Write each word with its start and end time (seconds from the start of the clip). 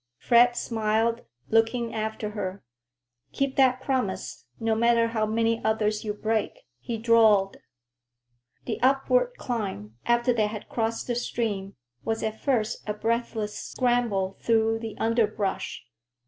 Fred 0.17 0.57
smiled, 0.57 1.21
looking 1.51 1.93
after 1.93 2.31
her. 2.31 2.63
"Keep 3.33 3.55
that 3.57 3.83
promise, 3.83 4.45
no 4.59 4.73
matter 4.73 5.09
how 5.09 5.27
many 5.27 5.63
others 5.63 6.03
you 6.03 6.11
break," 6.11 6.61
he 6.79 6.97
drawled. 6.97 7.57
The 8.65 8.81
upward 8.81 9.33
climb, 9.37 9.97
after 10.07 10.33
they 10.33 10.47
had 10.47 10.69
crossed 10.69 11.05
the 11.05 11.13
stream, 11.13 11.75
was 12.03 12.23
at 12.23 12.39
first 12.41 12.81
a 12.89 12.95
breathless 12.95 13.55
scramble 13.55 14.37
through 14.41 14.81
underbrush. 14.97 15.85